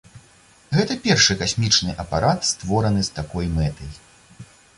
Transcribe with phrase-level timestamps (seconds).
[0.77, 3.91] Гэта першы касмічны апарат, створаны з такой мэтай.